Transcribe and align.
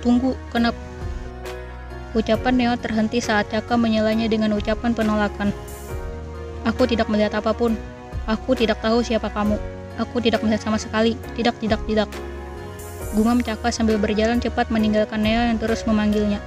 Tunggu, 0.00 0.32
kenapa? 0.48 0.80
Ucapan 2.10 2.54
Neo 2.56 2.74
terhenti 2.74 3.22
saat 3.22 3.52
Caka 3.52 3.78
menyelanya 3.78 4.26
dengan 4.26 4.50
ucapan 4.56 4.96
penolakan. 4.96 5.54
Aku 6.66 6.88
tidak 6.88 7.06
melihat 7.06 7.38
apa 7.38 7.54
pun. 7.54 7.78
Aku 8.26 8.58
tidak 8.58 8.82
tahu 8.82 9.04
siapa 9.04 9.30
kamu. 9.30 9.54
Aku 10.00 10.18
tidak 10.18 10.42
melihat 10.42 10.66
sama 10.66 10.80
sekali. 10.80 11.14
Tidak, 11.36 11.54
tidak, 11.62 11.78
tidak. 11.86 12.08
Gumam 13.14 13.38
Caka 13.44 13.70
sambil 13.70 14.00
berjalan 14.00 14.42
cepat 14.42 14.72
meninggalkan 14.72 15.22
Neo 15.22 15.38
yang 15.38 15.60
terus 15.60 15.86
memanggilnya. 15.86 16.42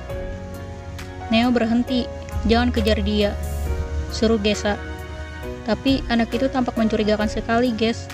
Neo 1.31 1.53
berhenti. 1.53 2.09
Jangan 2.43 2.75
kejar 2.75 2.99
dia. 2.99 3.31
Suruh 4.11 4.41
Gesa. 4.41 4.75
Tapi 5.63 6.03
anak 6.11 6.33
itu 6.35 6.51
tampak 6.51 6.75
mencurigakan 6.75 7.31
sekali, 7.31 7.71
Ges. 7.71 8.09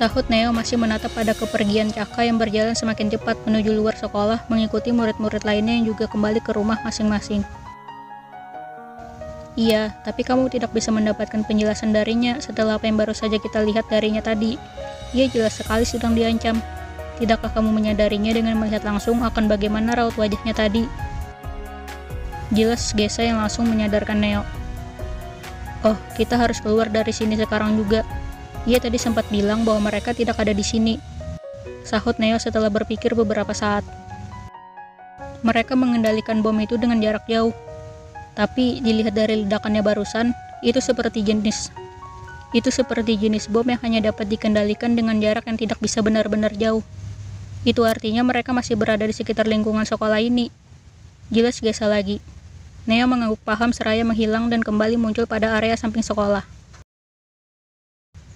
Sahut 0.00 0.24
Neo 0.32 0.48
masih 0.48 0.80
menatap 0.80 1.12
pada 1.12 1.36
kepergian 1.36 1.92
Caka 1.92 2.24
yang 2.24 2.40
berjalan 2.40 2.72
semakin 2.72 3.12
cepat 3.12 3.36
menuju 3.44 3.76
luar 3.76 3.92
sekolah 4.00 4.48
mengikuti 4.48 4.96
murid-murid 4.96 5.44
lainnya 5.44 5.76
yang 5.76 5.92
juga 5.92 6.08
kembali 6.08 6.40
ke 6.40 6.56
rumah 6.56 6.80
masing-masing. 6.80 7.44
Iya, 9.60 9.92
tapi 10.00 10.24
kamu 10.24 10.48
tidak 10.48 10.72
bisa 10.72 10.88
mendapatkan 10.88 11.44
penjelasan 11.44 11.92
darinya 11.92 12.40
setelah 12.40 12.80
apa 12.80 12.88
yang 12.88 12.96
baru 12.96 13.12
saja 13.12 13.36
kita 13.36 13.60
lihat 13.60 13.92
darinya 13.92 14.24
tadi. 14.24 14.56
Ia 15.12 15.28
jelas 15.28 15.60
sekali 15.60 15.84
sedang 15.84 16.16
diancam. 16.16 16.56
Tidakkah 17.20 17.52
kamu 17.52 17.68
menyadarinya 17.68 18.32
dengan 18.32 18.56
melihat 18.56 18.80
langsung 18.88 19.20
akan 19.20 19.52
bagaimana 19.52 19.92
raut 20.00 20.16
wajahnya 20.16 20.56
tadi? 20.56 20.88
Jelas 22.56 22.96
Gesa 22.96 23.20
yang 23.20 23.36
langsung 23.36 23.68
menyadarkan 23.68 24.16
Neo. 24.16 24.48
Oh, 25.84 26.00
kita 26.16 26.40
harus 26.40 26.56
keluar 26.64 26.88
dari 26.88 27.12
sini 27.12 27.36
sekarang 27.36 27.76
juga. 27.76 28.00
Ia 28.68 28.80
tadi 28.80 29.00
sempat 29.00 29.28
bilang 29.32 29.64
bahwa 29.64 29.92
mereka 29.92 30.12
tidak 30.12 30.36
ada 30.36 30.52
di 30.52 30.64
sini. 30.64 31.00
Sahut 31.84 32.16
Neo 32.20 32.36
setelah 32.36 32.68
berpikir 32.68 33.16
beberapa 33.16 33.56
saat. 33.56 33.84
Mereka 35.40 35.72
mengendalikan 35.72 36.44
bom 36.44 36.56
itu 36.60 36.76
dengan 36.76 37.00
jarak 37.00 37.24
jauh. 37.24 37.56
Tapi 38.36 38.84
dilihat 38.84 39.16
dari 39.16 39.44
ledakannya 39.44 39.80
barusan, 39.80 40.36
itu 40.60 40.80
seperti 40.80 41.24
jenis 41.24 41.72
itu 42.50 42.66
seperti 42.74 43.14
jenis 43.14 43.46
bom 43.46 43.62
yang 43.62 43.78
hanya 43.86 44.10
dapat 44.10 44.26
dikendalikan 44.26 44.98
dengan 44.98 45.22
jarak 45.22 45.46
yang 45.46 45.54
tidak 45.54 45.78
bisa 45.78 46.02
benar-benar 46.02 46.50
jauh. 46.58 46.82
Itu 47.62 47.86
artinya 47.86 48.26
mereka 48.26 48.50
masih 48.50 48.74
berada 48.74 49.06
di 49.06 49.14
sekitar 49.14 49.46
lingkungan 49.46 49.86
sekolah 49.86 50.18
ini. 50.18 50.50
Jelas 51.30 51.62
gesa 51.62 51.86
lagi. 51.86 52.18
Neo 52.90 53.06
mengangguk 53.06 53.38
paham 53.46 53.70
seraya 53.70 54.02
menghilang 54.02 54.50
dan 54.50 54.66
kembali 54.66 54.98
muncul 54.98 55.30
pada 55.30 55.54
area 55.54 55.78
samping 55.78 56.02
sekolah. 56.02 56.42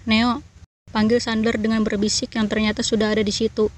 Neo, 0.04 0.44
panggil 0.92 1.16
Sander 1.16 1.56
dengan 1.56 1.80
berbisik 1.80 2.36
yang 2.36 2.44
ternyata 2.44 2.84
sudah 2.84 3.08
ada 3.08 3.24
di 3.24 3.32
situ. 3.32 3.72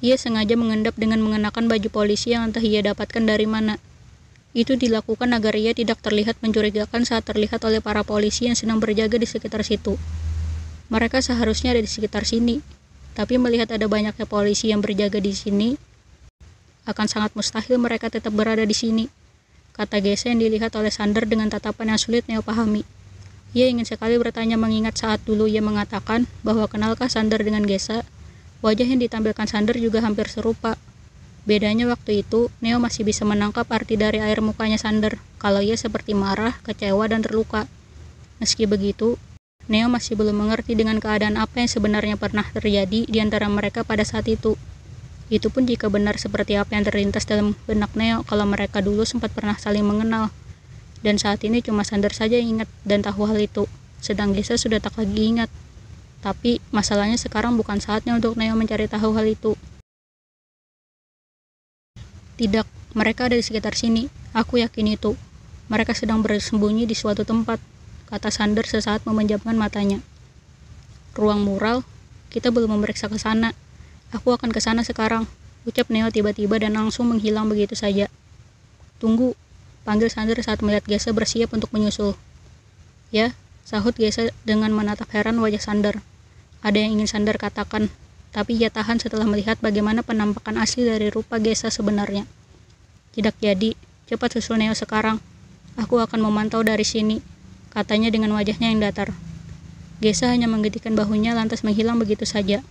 Ia 0.00 0.16
sengaja 0.16 0.56
mengendap 0.56 0.96
dengan 0.96 1.20
mengenakan 1.20 1.68
baju 1.68 1.88
polisi 1.92 2.32
yang 2.32 2.48
entah 2.48 2.64
ia 2.64 2.80
dapatkan 2.80 3.20
dari 3.28 3.44
mana. 3.44 3.76
Itu 4.56 4.80
dilakukan 4.80 5.36
agar 5.36 5.52
ia 5.60 5.76
tidak 5.76 6.00
terlihat 6.00 6.40
mencurigakan 6.40 7.04
saat 7.04 7.28
terlihat 7.28 7.60
oleh 7.68 7.84
para 7.84 8.00
polisi 8.00 8.48
yang 8.48 8.56
sedang 8.56 8.80
berjaga 8.80 9.20
di 9.20 9.28
sekitar 9.28 9.60
situ. 9.60 10.00
Mereka 10.88 11.20
seharusnya 11.20 11.76
ada 11.76 11.84
di 11.84 11.90
sekitar 11.92 12.24
sini, 12.24 12.64
tapi 13.12 13.36
melihat 13.36 13.68
ada 13.76 13.84
banyaknya 13.84 14.24
polisi 14.24 14.72
yang 14.72 14.80
berjaga 14.80 15.20
di 15.20 15.36
sini, 15.36 15.76
akan 16.88 17.06
sangat 17.06 17.36
mustahil 17.36 17.76
mereka 17.76 18.08
tetap 18.08 18.32
berada 18.32 18.64
di 18.64 18.72
sini. 18.72 19.12
Kata 19.76 20.00
Gesa 20.00 20.32
yang 20.32 20.40
dilihat 20.40 20.72
oleh 20.72 20.90
Sander 20.90 21.28
dengan 21.28 21.52
tatapan 21.52 21.94
yang 21.94 22.00
sulit 22.00 22.24
Neo 22.26 22.40
pahami. 22.40 22.82
Ia 23.50 23.66
ingin 23.66 23.82
sekali 23.82 24.14
bertanya 24.14 24.54
mengingat 24.54 25.02
saat 25.02 25.18
dulu 25.26 25.50
ia 25.50 25.58
mengatakan 25.58 26.30
bahwa 26.46 26.70
kenalkah 26.70 27.10
Sander 27.10 27.42
dengan 27.42 27.66
Gesa. 27.66 28.06
Wajah 28.62 28.86
yang 28.86 29.02
ditampilkan 29.02 29.50
Sander 29.50 29.74
juga 29.74 30.04
hampir 30.04 30.30
serupa. 30.30 30.78
Bedanya 31.48 31.88
waktu 31.90 32.22
itu, 32.22 32.52
Neo 32.62 32.78
masih 32.78 33.02
bisa 33.02 33.26
menangkap 33.26 33.66
arti 33.72 33.96
dari 33.98 34.20
air 34.22 34.38
mukanya 34.44 34.76
Sander, 34.76 35.18
kalau 35.40 35.64
ia 35.64 35.74
seperti 35.74 36.12
marah, 36.12 36.60
kecewa, 36.62 37.08
dan 37.08 37.24
terluka. 37.24 37.66
Meski 38.38 38.68
begitu, 38.68 39.16
Neo 39.66 39.88
masih 39.90 40.14
belum 40.14 40.36
mengerti 40.46 40.76
dengan 40.76 41.00
keadaan 41.00 41.40
apa 41.40 41.64
yang 41.64 41.70
sebenarnya 41.72 42.20
pernah 42.20 42.44
terjadi 42.44 43.08
di 43.08 43.18
antara 43.18 43.48
mereka 43.50 43.82
pada 43.82 44.04
saat 44.04 44.28
itu. 44.28 44.54
Itu 45.30 45.48
pun 45.48 45.64
jika 45.64 45.86
benar 45.86 46.18
seperti 46.18 46.58
apa 46.58 46.74
yang 46.74 46.84
terlintas 46.84 47.24
dalam 47.24 47.56
benak 47.64 47.94
Neo 47.94 48.26
kalau 48.26 48.44
mereka 48.46 48.82
dulu 48.82 49.06
sempat 49.08 49.30
pernah 49.30 49.54
saling 49.56 49.86
mengenal. 49.86 50.34
Dan 51.00 51.16
saat 51.16 51.40
ini 51.48 51.64
cuma 51.64 51.80
Sander 51.80 52.12
saja 52.12 52.36
yang 52.36 52.60
ingat 52.60 52.68
dan 52.84 53.00
tahu 53.00 53.24
hal 53.24 53.40
itu, 53.40 53.64
sedang 54.04 54.36
Gesa 54.36 54.60
sudah 54.60 54.80
tak 54.80 55.00
lagi 55.00 55.32
ingat. 55.32 55.48
Tapi 56.20 56.60
masalahnya 56.68 57.16
sekarang 57.16 57.56
bukan 57.56 57.80
saatnya 57.80 58.12
untuk 58.12 58.36
Neo 58.36 58.52
mencari 58.52 58.84
tahu 58.84 59.16
hal 59.16 59.24
itu. 59.24 59.56
Tidak, 62.36 62.68
mereka 62.96 63.28
ada 63.28 63.36
di 63.36 63.44
sekitar 63.44 63.72
sini. 63.76 64.08
Aku 64.36 64.60
yakin 64.60 64.96
itu. 64.96 65.16
Mereka 65.72 65.96
sedang 65.96 66.20
bersembunyi 66.20 66.84
di 66.84 66.92
suatu 66.92 67.24
tempat, 67.24 67.60
kata 68.12 68.28
Sander 68.28 68.68
sesaat 68.68 69.04
memejamkan 69.08 69.56
matanya. 69.56 70.04
Ruang 71.16 71.44
mural, 71.44 71.84
kita 72.28 72.52
belum 72.52 72.76
memeriksa 72.76 73.08
ke 73.08 73.16
sana. 73.16 73.56
Aku 74.12 74.34
akan 74.36 74.50
ke 74.52 74.60
sana 74.60 74.82
sekarang, 74.84 75.24
ucap 75.64 75.88
Neo 75.88 76.12
tiba-tiba 76.12 76.58
dan 76.60 76.76
langsung 76.76 77.08
menghilang 77.08 77.48
begitu 77.48 77.72
saja. 77.78 78.10
Tunggu, 78.98 79.38
Panggil 79.82 80.12
Sander 80.12 80.36
saat 80.44 80.60
melihat 80.60 80.84
Gesa 80.84 81.10
bersiap 81.16 81.56
untuk 81.56 81.72
menyusul. 81.72 82.14
Ya, 83.08 83.32
sahut 83.64 83.96
Gesa 83.96 84.28
dengan 84.44 84.70
menatap 84.76 85.08
heran 85.16 85.40
wajah 85.40 85.60
Sander. 85.60 86.04
Ada 86.60 86.84
yang 86.84 87.00
ingin 87.00 87.08
Sander 87.08 87.40
katakan, 87.40 87.88
tapi 88.30 88.60
ia 88.60 88.68
tahan 88.68 89.00
setelah 89.00 89.24
melihat 89.26 89.56
bagaimana 89.58 90.04
penampakan 90.04 90.60
asli 90.60 90.84
dari 90.84 91.08
rupa 91.08 91.40
Gesa 91.40 91.72
sebenarnya. 91.72 92.28
Tidak 93.10 93.34
jadi, 93.42 93.74
cepat 94.06 94.38
susul 94.38 94.62
Neo 94.62 94.76
sekarang. 94.76 95.18
Aku 95.80 95.98
akan 95.98 96.20
memantau 96.22 96.60
dari 96.62 96.84
sini, 96.84 97.24
katanya 97.72 98.12
dengan 98.12 98.36
wajahnya 98.36 98.70
yang 98.70 98.78
datar. 98.84 99.10
Gesa 100.00 100.30
hanya 100.30 100.46
menggetikan 100.46 100.96
bahunya 100.96 101.32
lantas 101.34 101.64
menghilang 101.66 101.96
begitu 101.98 102.28
saja. 102.28 102.62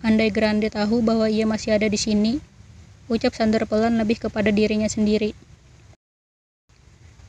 Andai 0.00 0.32
Grande 0.32 0.72
tahu 0.72 1.04
bahwa 1.04 1.28
ia 1.28 1.44
masih 1.44 1.76
ada 1.76 1.84
di 1.84 2.00
sini, 2.00 2.40
ucap 3.10 3.34
Sander 3.34 3.66
pelan 3.66 3.98
lebih 3.98 4.22
kepada 4.22 4.54
dirinya 4.54 4.86
sendiri. 4.86 5.34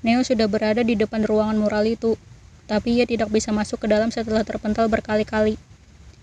Neo 0.05 0.21
sudah 0.21 0.45
berada 0.45 0.85
di 0.85 0.93
depan 0.93 1.25
ruangan 1.25 1.57
mural 1.57 1.89
itu, 1.89 2.21
tapi 2.69 3.01
ia 3.01 3.09
tidak 3.09 3.33
bisa 3.33 3.49
masuk 3.49 3.81
ke 3.81 3.87
dalam 3.89 4.13
setelah 4.13 4.45
terpental 4.45 4.85
berkali-kali. 4.85 5.57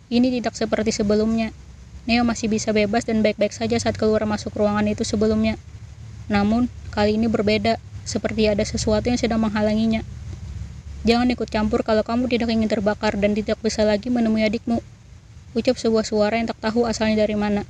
Ini 0.09 0.31
tidak 0.39 0.55
seperti 0.55 0.95
sebelumnya. 0.95 1.51
Neo 2.07 2.23
masih 2.23 2.47
bisa 2.47 2.71
bebas 2.71 3.05
dan 3.05 3.21
baik-baik 3.21 3.53
saja 3.53 3.77
saat 3.77 3.99
keluar 3.99 4.23
masuk 4.25 4.55
ruangan 4.55 4.87
itu 4.87 5.03
sebelumnya. 5.03 5.59
Namun, 6.31 6.71
kali 6.95 7.19
ini 7.19 7.27
berbeda, 7.27 7.77
seperti 8.07 8.49
ada 8.49 8.63
sesuatu 8.63 9.11
yang 9.11 9.21
sedang 9.21 9.43
menghalanginya. 9.43 10.01
Jangan 11.05 11.29
ikut 11.31 11.51
campur 11.53 11.85
kalau 11.85 12.03
kamu 12.03 12.27
tidak 12.31 12.49
ingin 12.51 12.67
terbakar 12.67 13.15
dan 13.21 13.37
tidak 13.37 13.61
bisa 13.61 13.85
lagi 13.85 14.09
menemui 14.09 14.43
adikmu. 14.43 14.81
Ucap 15.53 15.77
sebuah 15.77 16.03
suara 16.03 16.41
yang 16.41 16.49
tak 16.49 16.59
tahu 16.59 16.89
asalnya 16.89 17.29
dari 17.29 17.37
mana. 17.37 17.63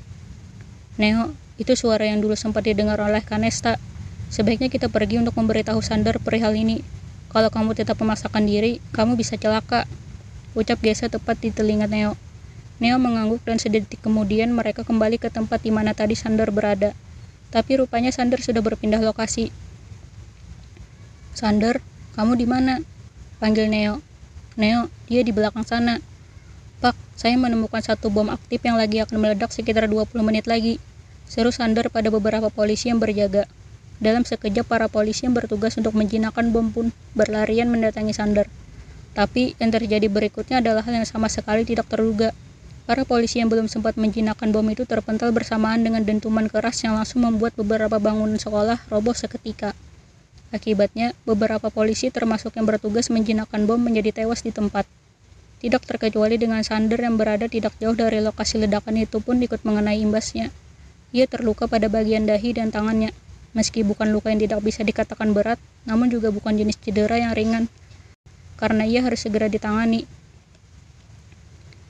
Neo, 0.96 1.34
itu 1.58 1.74
suara 1.74 2.06
yang 2.06 2.22
dulu 2.22 2.38
sempat 2.38 2.62
didengar 2.62 3.02
oleh 3.02 3.18
Kanesta. 3.20 3.82
Sebaiknya 4.30 4.70
kita 4.70 4.86
pergi 4.86 5.18
untuk 5.18 5.34
memberitahu 5.34 5.82
Sander 5.82 6.22
perihal 6.22 6.54
ini. 6.54 6.86
Kalau 7.28 7.50
kamu 7.50 7.74
tetap 7.74 7.98
memaksakan 7.98 8.46
diri, 8.46 8.78
kamu 8.94 9.18
bisa 9.18 9.34
celaka. 9.34 9.84
Ucap 10.54 10.80
Gesa 10.80 11.10
tepat 11.10 11.36
di 11.42 11.50
telinga 11.50 11.90
Neo. 11.90 12.14
Neo 12.78 12.96
mengangguk 12.96 13.42
dan 13.42 13.58
sedetik 13.58 13.98
kemudian 13.98 14.54
mereka 14.54 14.86
kembali 14.86 15.18
ke 15.18 15.34
tempat 15.34 15.60
di 15.66 15.74
mana 15.74 15.92
tadi 15.98 16.14
Sander 16.14 16.54
berada. 16.54 16.94
Tapi 17.50 17.82
rupanya 17.82 18.14
Sander 18.14 18.38
sudah 18.38 18.62
berpindah 18.62 19.02
lokasi. 19.02 19.50
Sander, 21.34 21.82
kamu 22.14 22.38
di 22.38 22.46
mana? 22.46 22.78
Panggil 23.42 23.66
Neo. 23.66 23.98
Neo, 24.54 24.86
dia 25.10 25.26
di 25.26 25.34
belakang 25.34 25.66
sana. 25.66 25.98
Pak, 26.78 26.94
saya 27.18 27.34
menemukan 27.34 27.82
satu 27.82 28.14
bom 28.14 28.30
aktif 28.30 28.62
yang 28.62 28.78
lagi 28.78 29.02
akan 29.02 29.18
meledak 29.18 29.50
sekitar 29.50 29.90
20 29.90 30.22
menit 30.22 30.46
lagi. 30.46 30.78
Seru 31.28 31.52
Sander 31.52 31.92
pada 31.92 32.08
beberapa 32.08 32.48
polisi 32.48 32.88
yang 32.88 33.04
berjaga. 33.04 33.44
Dalam 34.00 34.24
sekejap 34.24 34.64
para 34.64 34.88
polisi 34.88 35.28
yang 35.28 35.36
bertugas 35.36 35.76
untuk 35.76 35.92
menjinakkan 35.92 36.48
bom 36.48 36.72
pun 36.72 36.88
berlarian 37.12 37.68
mendatangi 37.68 38.16
Sander. 38.16 38.48
Tapi 39.12 39.52
yang 39.60 39.68
terjadi 39.68 40.08
berikutnya 40.08 40.64
adalah 40.64 40.80
hal 40.88 40.96
yang 40.96 41.04
sama 41.04 41.28
sekali 41.28 41.68
tidak 41.68 41.84
terduga. 41.92 42.32
Para 42.88 43.04
polisi 43.04 43.44
yang 43.44 43.52
belum 43.52 43.68
sempat 43.68 44.00
menjinakkan 44.00 44.48
bom 44.48 44.64
itu 44.72 44.88
terpental 44.88 45.28
bersamaan 45.28 45.84
dengan 45.84 46.00
dentuman 46.00 46.48
keras 46.48 46.80
yang 46.80 46.96
langsung 46.96 47.20
membuat 47.20 47.52
beberapa 47.60 48.00
bangunan 48.00 48.40
sekolah 48.40 48.88
roboh 48.88 49.12
seketika. 49.12 49.76
Akibatnya, 50.48 51.12
beberapa 51.28 51.68
polisi 51.68 52.08
termasuk 52.08 52.56
yang 52.56 52.64
bertugas 52.64 53.12
menjinakkan 53.12 53.68
bom 53.68 53.76
menjadi 53.76 54.24
tewas 54.24 54.40
di 54.40 54.48
tempat. 54.48 54.88
Tidak 55.60 55.84
terkecuali 55.84 56.40
dengan 56.40 56.64
Sander 56.64 56.96
yang 56.96 57.20
berada 57.20 57.44
tidak 57.52 57.76
jauh 57.76 57.92
dari 57.92 58.24
lokasi 58.24 58.64
ledakan 58.64 58.96
itu 58.96 59.20
pun 59.20 59.36
ikut 59.44 59.60
mengenai 59.60 60.00
imbasnya. 60.00 60.48
Ia 61.12 61.24
terluka 61.24 61.64
pada 61.64 61.88
bagian 61.88 62.28
dahi 62.28 62.52
dan 62.52 62.68
tangannya. 62.68 63.16
Meski 63.56 63.80
bukan 63.80 64.12
luka 64.12 64.28
yang 64.28 64.44
tidak 64.44 64.60
bisa 64.60 64.84
dikatakan 64.84 65.32
berat, 65.32 65.56
namun 65.88 66.12
juga 66.12 66.28
bukan 66.28 66.52
jenis 66.52 66.76
cedera 66.84 67.16
yang 67.16 67.32
ringan, 67.32 67.64
karena 68.60 68.84
ia 68.84 69.00
harus 69.00 69.24
segera 69.24 69.48
ditangani. 69.48 70.04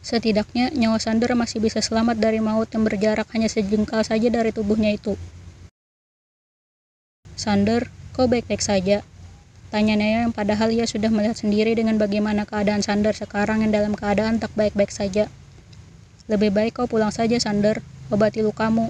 Setidaknya, 0.07 0.71
nyawa 0.71 1.03
Sander 1.03 1.35
masih 1.35 1.59
bisa 1.59 1.83
selamat 1.83 2.23
dari 2.23 2.39
maut 2.39 2.71
yang 2.71 2.87
berjarak 2.87 3.27
hanya 3.35 3.51
sejengkal 3.51 4.07
saja 4.07 4.31
dari 4.31 4.55
tubuhnya 4.55 4.95
itu. 4.95 5.19
Sander, 7.35 7.91
kau 8.15 8.31
baik-baik 8.31 8.63
saja? 8.63 9.03
Tanya 9.69 10.01
Neo 10.01 10.25
yang 10.25 10.33
padahal 10.33 10.73
ia 10.73 10.89
sudah 10.89 11.13
melihat 11.13 11.37
sendiri 11.37 11.77
dengan 11.77 12.01
bagaimana 12.01 12.49
keadaan 12.49 12.81
Sander 12.81 13.13
sekarang 13.13 13.61
yang 13.67 13.75
dalam 13.75 13.93
keadaan 13.93 14.41
tak 14.41 14.49
baik-baik 14.57 14.89
saja. 14.89 15.29
Lebih 16.25 16.55
baik 16.57 16.81
kau 16.81 16.89
pulang 16.89 17.13
saja, 17.13 17.37
Sander. 17.37 17.85
Obati 18.09 18.41
lukamu. 18.41 18.89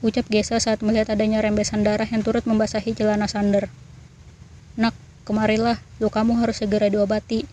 Ucap 0.00 0.32
Gesa 0.32 0.56
saat 0.56 0.80
melihat 0.80 1.12
adanya 1.12 1.44
rembesan 1.44 1.84
darah 1.84 2.08
yang 2.08 2.24
turut 2.24 2.48
membasahi 2.48 2.96
celana 2.96 3.28
Sander. 3.28 3.68
Nak, 4.80 4.96
kemarilah, 5.28 5.76
lukamu 6.00 6.40
harus 6.40 6.64
segera 6.64 6.88
diobati. 6.88 7.44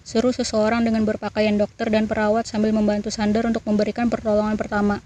Seru 0.00 0.32
seseorang 0.32 0.80
dengan 0.80 1.04
berpakaian 1.04 1.60
dokter 1.60 1.92
dan 1.92 2.08
perawat 2.08 2.48
sambil 2.48 2.72
membantu 2.72 3.12
Sander 3.12 3.44
untuk 3.44 3.60
memberikan 3.68 4.08
pertolongan 4.08 4.56
pertama. 4.56 5.04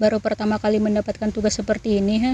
Baru 0.00 0.16
pertama 0.16 0.56
kali 0.56 0.80
mendapatkan 0.80 1.28
tugas 1.36 1.60
seperti 1.60 2.00
ini, 2.00 2.16
ha? 2.24 2.32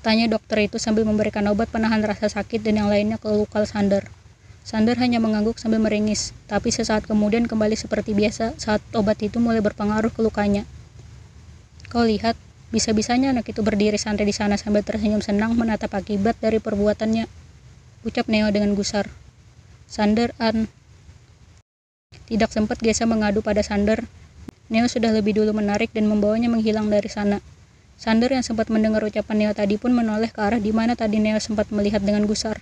Tanya 0.00 0.24
dokter 0.32 0.64
itu 0.64 0.80
sambil 0.80 1.04
memberikan 1.04 1.44
obat 1.52 1.68
penahan 1.68 2.00
rasa 2.00 2.32
sakit 2.32 2.64
dan 2.64 2.80
yang 2.80 2.88
lainnya 2.88 3.20
ke 3.20 3.28
luka 3.28 3.60
Sander. 3.68 4.08
Sander 4.64 4.96
hanya 5.04 5.20
mengangguk 5.20 5.60
sambil 5.60 5.84
meringis, 5.84 6.32
tapi 6.48 6.72
sesaat 6.72 7.04
kemudian 7.04 7.44
kembali 7.44 7.76
seperti 7.76 8.16
biasa 8.16 8.56
saat 8.56 8.80
obat 8.96 9.20
itu 9.20 9.36
mulai 9.36 9.60
berpengaruh 9.60 10.08
ke 10.08 10.24
lukanya. 10.24 10.64
Kau 11.92 12.08
lihat, 12.08 12.36
bisa-bisanya 12.74 13.30
anak 13.30 13.46
itu 13.54 13.62
berdiri 13.62 13.94
santai 13.94 14.26
di 14.26 14.34
sana 14.34 14.58
sambil 14.58 14.82
tersenyum 14.82 15.22
senang 15.22 15.54
menatap 15.54 15.94
akibat 15.94 16.34
dari 16.42 16.58
perbuatannya. 16.58 17.30
Ucap 18.02 18.26
Neo 18.26 18.50
dengan 18.50 18.74
gusar. 18.74 19.06
Sander 19.86 20.34
An. 20.42 20.66
Tidak 22.26 22.50
sempat 22.50 22.82
Gesa 22.82 23.06
mengadu 23.06 23.46
pada 23.46 23.62
Sander. 23.62 24.02
Neo 24.74 24.90
sudah 24.90 25.14
lebih 25.14 25.38
dulu 25.38 25.54
menarik 25.54 25.94
dan 25.94 26.10
membawanya 26.10 26.50
menghilang 26.50 26.90
dari 26.90 27.06
sana. 27.06 27.38
Sander 27.94 28.34
yang 28.34 28.42
sempat 28.42 28.74
mendengar 28.74 29.06
ucapan 29.06 29.36
Neo 29.38 29.52
tadi 29.54 29.78
pun 29.78 29.94
menoleh 29.94 30.34
ke 30.34 30.42
arah 30.42 30.58
di 30.58 30.74
mana 30.74 30.98
tadi 30.98 31.22
Neo 31.22 31.38
sempat 31.38 31.70
melihat 31.70 32.02
dengan 32.02 32.26
gusar. 32.26 32.58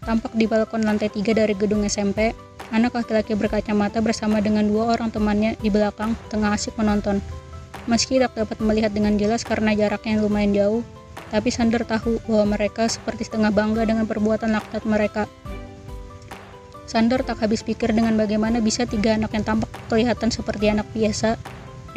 Tampak 0.00 0.32
di 0.32 0.48
balkon 0.48 0.80
lantai 0.80 1.12
tiga 1.12 1.36
dari 1.36 1.52
gedung 1.52 1.84
SMP, 1.84 2.32
anak 2.72 2.96
laki-laki 2.96 3.36
berkacamata 3.36 4.00
bersama 4.00 4.40
dengan 4.40 4.64
dua 4.64 4.96
orang 4.96 5.12
temannya 5.12 5.60
di 5.60 5.68
belakang 5.68 6.16
tengah 6.32 6.56
asik 6.56 6.72
menonton. 6.80 7.20
Meski 7.86 8.18
tak 8.18 8.34
dapat 8.34 8.58
melihat 8.58 8.90
dengan 8.90 9.14
jelas 9.14 9.46
karena 9.46 9.74
jaraknya 9.74 10.18
lumayan 10.18 10.52
jauh, 10.54 10.82
tapi 11.30 11.50
Sander 11.50 11.82
tahu 11.86 12.18
bahwa 12.26 12.58
mereka 12.58 12.86
seperti 12.86 13.26
setengah 13.26 13.50
bangga 13.50 13.86
dengan 13.86 14.06
perbuatan 14.06 14.50
laknat 14.54 14.82
mereka 14.86 15.26
Sander 16.86 17.26
tak 17.26 17.42
habis 17.42 17.66
pikir 17.66 17.90
dengan 17.90 18.14
bagaimana 18.14 18.62
bisa 18.62 18.86
tiga 18.86 19.18
anak 19.18 19.34
yang 19.34 19.42
tampak 19.42 19.68
kelihatan 19.90 20.30
seperti 20.30 20.70
anak 20.70 20.86
biasa 20.94 21.34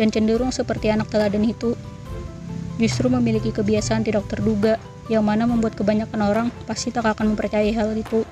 dan 0.01 0.09
cenderung 0.09 0.49
seperti 0.49 0.89
anak 0.89 1.13
teladan 1.13 1.45
itu 1.45 1.77
justru 2.81 3.05
memiliki 3.05 3.53
kebiasaan 3.53 4.01
tidak 4.01 4.25
terduga 4.25 4.81
yang 5.05 5.21
mana 5.21 5.45
membuat 5.45 5.77
kebanyakan 5.77 6.21
orang 6.25 6.47
pasti 6.65 6.89
tak 6.89 7.05
akan 7.05 7.37
mempercayai 7.37 7.69
hal 7.69 7.93
itu. 7.93 8.25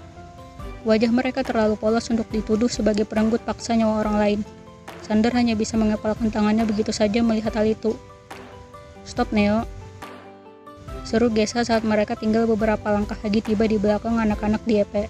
Wajah 0.81 1.13
mereka 1.13 1.45
terlalu 1.45 1.77
polos 1.77 2.09
untuk 2.09 2.25
dituduh 2.33 2.69
sebagai 2.71 3.05
perenggut 3.05 3.45
paksa 3.45 3.77
nyawa 3.77 4.01
orang 4.01 4.17
lain. 4.17 4.39
Sander 5.07 5.31
hanya 5.31 5.55
bisa 5.55 5.79
mengepalkan 5.79 6.27
tangannya 6.27 6.67
begitu 6.67 6.91
saja 6.91 7.23
melihat 7.23 7.55
hal 7.55 7.63
itu. 7.63 7.95
Stop 9.07 9.31
Neo. 9.31 9.63
Seru 11.07 11.31
Gesa 11.31 11.63
saat 11.63 11.87
mereka 11.87 12.19
tinggal 12.19 12.43
beberapa 12.43 12.91
langkah 12.91 13.15
lagi 13.23 13.39
tiba 13.39 13.63
di 13.63 13.79
belakang 13.79 14.19
anak-anak 14.19 14.59
di 14.67 14.83
EP. 14.83 15.07